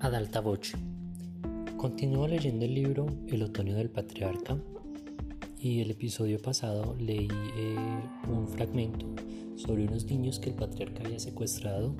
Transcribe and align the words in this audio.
ad 0.00 0.14
alta 0.14 0.40
voce. 0.40 0.78
Continúo 1.76 2.26
leyendo 2.26 2.64
el 2.64 2.74
libro 2.74 3.06
El 3.28 3.42
otoño 3.42 3.74
del 3.74 3.90
patriarca 3.90 4.56
y 5.58 5.82
el 5.82 5.90
episodio 5.90 6.40
pasado 6.40 6.96
leí 6.98 7.28
eh, 7.54 7.76
un 8.26 8.48
fragmento 8.48 9.04
sobre 9.56 9.84
unos 9.84 10.06
niños 10.06 10.38
que 10.38 10.48
el 10.48 10.56
patriarca 10.56 11.02
había 11.04 11.18
secuestrado 11.18 11.94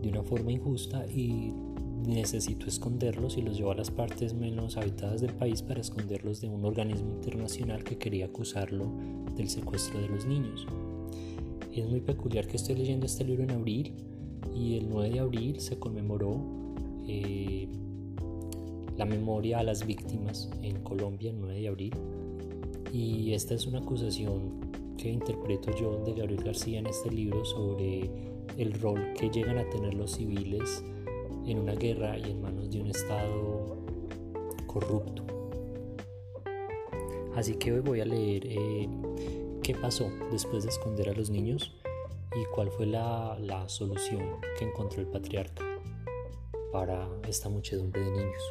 de 0.00 0.08
una 0.08 0.22
forma 0.22 0.52
injusta 0.52 1.04
y 1.06 1.52
necesitó 2.06 2.66
esconderlos 2.66 3.36
y 3.36 3.42
los 3.42 3.58
llevó 3.58 3.72
a 3.72 3.76
las 3.76 3.90
partes 3.90 4.32
menos 4.32 4.78
habitadas 4.78 5.20
del 5.20 5.34
país 5.34 5.60
para 5.60 5.82
esconderlos 5.82 6.40
de 6.40 6.48
un 6.48 6.64
organismo 6.64 7.12
internacional 7.12 7.84
que 7.84 7.98
quería 7.98 8.24
acusarlo 8.24 8.90
del 9.36 9.50
secuestro 9.50 10.00
de 10.00 10.08
los 10.08 10.24
niños. 10.24 10.66
Es 11.74 11.86
muy 11.86 12.00
peculiar 12.00 12.46
que 12.46 12.56
estoy 12.56 12.76
leyendo 12.76 13.04
este 13.04 13.22
libro 13.22 13.44
en 13.44 13.50
abril 13.50 13.92
y 14.54 14.78
el 14.78 14.88
9 14.88 15.10
de 15.10 15.20
abril 15.20 15.60
se 15.60 15.78
conmemoró 15.78 16.64
eh, 17.06 17.68
la 18.96 19.04
memoria 19.04 19.58
a 19.58 19.62
las 19.62 19.86
víctimas 19.86 20.50
en 20.62 20.82
Colombia 20.82 21.30
el 21.30 21.40
9 21.40 21.60
de 21.60 21.68
abril 21.68 21.94
y 22.92 23.32
esta 23.32 23.54
es 23.54 23.66
una 23.66 23.80
acusación 23.80 24.60
que 24.96 25.10
interpreto 25.10 25.74
yo 25.76 26.02
de 26.04 26.14
Gabriel 26.14 26.44
García 26.44 26.78
en 26.78 26.86
este 26.86 27.10
libro 27.10 27.44
sobre 27.44 28.08
el 28.56 28.72
rol 28.80 29.12
que 29.18 29.28
llegan 29.30 29.58
a 29.58 29.68
tener 29.68 29.94
los 29.94 30.12
civiles 30.12 30.84
en 31.46 31.58
una 31.58 31.74
guerra 31.74 32.16
y 32.18 32.30
en 32.30 32.40
manos 32.40 32.70
de 32.70 32.80
un 32.80 32.86
Estado 32.86 33.76
corrupto. 34.66 35.24
Así 37.34 37.54
que 37.54 37.72
hoy 37.72 37.80
voy 37.80 38.00
a 38.00 38.04
leer 38.04 38.46
eh, 38.46 38.88
qué 39.62 39.74
pasó 39.74 40.08
después 40.30 40.62
de 40.62 40.70
esconder 40.70 41.08
a 41.08 41.12
los 41.12 41.30
niños 41.30 41.74
y 42.36 42.44
cuál 42.54 42.70
fue 42.70 42.86
la, 42.86 43.36
la 43.40 43.68
solución 43.68 44.22
que 44.56 44.66
encontró 44.66 45.00
el 45.00 45.08
patriarca 45.08 45.73
para 46.74 47.08
esta 47.28 47.48
muchedumbre 47.48 48.02
de 48.02 48.10
niños. 48.10 48.42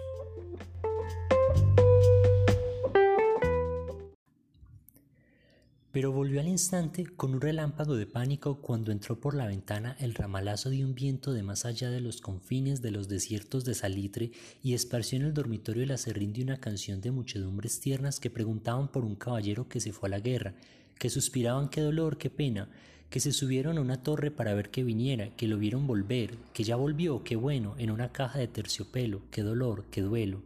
Pero 5.92 6.14
volvió 6.14 6.40
al 6.40 6.48
instante 6.48 7.06
con 7.06 7.34
un 7.34 7.42
relámpago 7.42 7.98
de 7.98 8.08
pánico 8.08 8.62
cuando 8.62 8.94
entró 8.94 9.20
por 9.20 9.36
la 9.36 9.46
ventana 9.46 9.98
el 10.00 10.16
ramalazo 10.16 10.70
de 10.70 10.86
un 10.86 10.96
viento 10.96 11.34
de 11.34 11.44
más 11.44 11.66
allá 11.66 11.90
de 11.92 12.00
los 12.00 12.22
confines 12.22 12.82
de 12.82 12.92
los 12.92 13.10
desiertos 13.10 13.66
de 13.66 13.74
salitre 13.74 14.32
y 14.64 14.74
esparció 14.74 15.18
en 15.18 15.26
el 15.26 15.34
dormitorio 15.34 15.82
de 15.82 15.88
la 15.88 15.98
serrín 15.98 16.32
de 16.32 16.44
una 16.44 16.62
canción 16.62 17.02
de 17.02 17.12
muchedumbres 17.12 17.82
tiernas 17.82 18.22
que 18.22 18.30
preguntaban 18.30 18.88
por 18.88 19.04
un 19.04 19.18
caballero 19.18 19.68
que 19.68 19.82
se 19.82 19.92
fue 19.92 20.08
a 20.08 20.12
la 20.12 20.22
guerra, 20.22 20.56
que 20.98 21.10
suspiraban 21.10 21.68
qué 21.68 21.82
dolor, 21.82 22.18
qué 22.18 22.30
pena, 22.30 22.70
que 23.14 23.20
se 23.20 23.32
subieron 23.32 23.78
a 23.78 23.82
una 23.82 24.02
torre 24.02 24.32
para 24.32 24.56
ver 24.56 24.72
que 24.72 24.84
viniera, 24.84 25.30
que 25.36 25.48
lo 25.48 25.60
vieron 25.60 25.86
volver, 25.86 26.36
que 26.52 26.64
ya 26.64 26.76
volvió, 26.76 27.24
qué 27.24 27.36
bueno, 27.36 27.76
en 27.78 27.92
una 27.92 28.12
caja 28.12 28.40
de 28.40 28.48
terciopelo, 28.48 29.22
qué 29.30 29.44
dolor, 29.44 29.86
qué 29.92 30.02
duelo. 30.02 30.42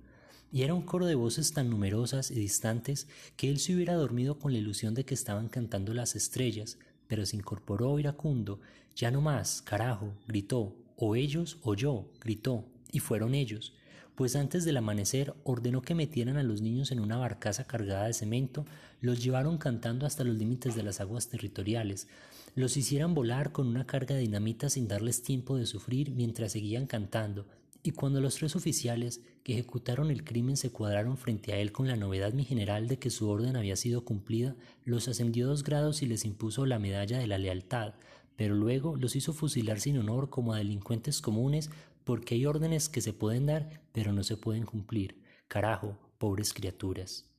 Y 0.52 0.64
era 0.64 0.74
un 0.74 0.82
coro 0.82 1.06
de 1.06 1.16
voces 1.16 1.54
tan 1.54 1.70
numerosas 1.70 2.30
y 2.30 2.36
distantes 2.36 3.08
que 3.38 3.50
él 3.50 3.60
se 3.60 3.74
hubiera 3.74 3.94
dormido 3.94 4.38
con 4.38 4.52
la 4.52 4.58
ilusión 4.58 4.96
de 4.96 5.06
que 5.06 5.14
estaban 5.14 5.48
cantando 5.48 5.94
las 5.94 6.18
estrellas, 6.18 6.78
pero 7.08 7.26
se 7.26 7.38
incorporó 7.38 8.00
iracundo, 8.00 8.60
ya 8.98 9.12
no 9.12 9.22
más, 9.22 9.62
carajo, 9.62 10.14
gritó, 10.28 10.76
o 10.98 11.16
ellos 11.16 11.60
o 11.62 11.74
yo, 11.74 12.12
gritó, 12.20 12.66
y 12.92 13.00
fueron 13.00 13.34
ellos, 13.34 13.76
pues 14.18 14.36
antes 14.36 14.66
del 14.66 14.78
amanecer 14.78 15.36
ordenó 15.44 15.84
que 15.84 15.94
metieran 15.94 16.38
a 16.38 16.44
los 16.44 16.60
niños 16.60 16.92
en 16.92 17.00
una 17.00 17.18
barcaza 17.18 17.66
cargada 17.66 18.08
de 18.08 18.14
cemento, 18.14 18.66
los 19.00 19.24
llevaron 19.24 19.60
cantando 19.60 20.08
hasta 20.08 20.24
los 20.24 20.36
límites 20.36 20.76
de 20.76 20.82
las 20.82 21.00
aguas 21.00 21.30
territoriales, 21.30 22.08
los 22.56 22.78
hicieran 22.78 23.14
volar 23.14 23.52
con 23.52 23.68
una 23.68 23.86
carga 23.86 24.16
de 24.16 24.22
dinamita 24.22 24.72
sin 24.72 24.88
darles 24.88 25.22
tiempo 25.22 25.56
de 25.56 25.68
sufrir 25.68 26.10
mientras 26.10 26.54
seguían 26.54 26.88
cantando, 26.88 27.46
y 27.84 27.92
cuando 27.92 28.20
los 28.20 28.34
tres 28.34 28.56
oficiales 28.56 29.22
que 29.44 29.54
ejecutaron 29.54 30.10
el 30.10 30.24
crimen 30.24 30.58
se 30.58 30.72
cuadraron 30.72 31.16
frente 31.16 31.54
a 31.54 31.58
él 31.58 31.72
con 31.72 31.88
la 31.88 31.96
novedad 31.96 32.34
mi 32.34 32.44
general 32.44 32.88
de 32.88 32.98
que 32.98 33.12
su 33.12 33.30
orden 33.30 33.56
había 33.56 33.76
sido 33.76 34.04
cumplida, 34.04 34.56
los 34.84 35.08
ascendió 35.08 35.46
dos 35.46 35.64
grados 35.64 36.02
y 36.02 36.08
les 36.08 36.26
impuso 36.26 36.66
la 36.66 36.80
medalla 36.80 37.20
de 37.20 37.28
la 37.28 37.38
lealtad, 37.38 37.94
pero 38.38 38.56
luego 38.56 38.96
los 38.96 39.18
hizo 39.18 39.34
fusilar 39.34 39.82
sin 39.82 39.98
honor 39.98 40.30
como 40.30 40.54
a 40.54 40.58
delincuentes 40.58 41.20
comunes 41.20 41.70
porque 42.06 42.36
hay 42.36 42.46
órdenes 42.46 42.88
que 42.88 43.02
se 43.02 43.12
pueden 43.12 43.48
dar 43.48 43.82
pero 43.92 44.14
no 44.14 44.24
se 44.24 44.38
pueden 44.38 44.64
cumplir. 44.64 45.22
Carajo, 45.50 45.98
pobres 46.18 46.54
criaturas. 46.54 47.30